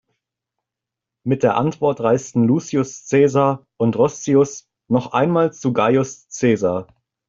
Mit 1.23 1.43
der 1.43 1.57
Antwort 1.57 1.99
reisten 2.01 2.45
Lucius 2.47 3.05
Caesar 3.07 3.67
und 3.77 3.95
Roscius 3.95 4.67
noch 4.87 5.11
einmal 5.13 5.53
zu 5.53 5.73
Gaius 5.73 6.27
Caesar. 6.27 6.87